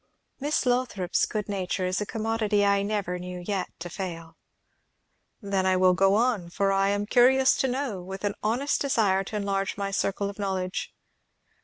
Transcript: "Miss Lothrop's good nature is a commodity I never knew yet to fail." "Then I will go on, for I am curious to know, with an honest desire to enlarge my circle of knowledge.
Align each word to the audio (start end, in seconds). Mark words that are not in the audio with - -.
"Miss 0.39 0.65
Lothrop's 0.65 1.27
good 1.27 1.47
nature 1.47 1.85
is 1.85 2.01
a 2.01 2.07
commodity 2.07 2.65
I 2.65 2.81
never 2.81 3.19
knew 3.19 3.37
yet 3.39 3.69
to 3.77 3.87
fail." 3.87 4.35
"Then 5.43 5.67
I 5.67 5.77
will 5.77 5.93
go 5.93 6.15
on, 6.15 6.49
for 6.49 6.71
I 6.71 6.89
am 6.89 7.05
curious 7.05 7.55
to 7.57 7.67
know, 7.67 8.01
with 8.01 8.23
an 8.23 8.33
honest 8.41 8.81
desire 8.81 9.23
to 9.25 9.35
enlarge 9.35 9.77
my 9.77 9.91
circle 9.91 10.27
of 10.27 10.39
knowledge. 10.39 10.91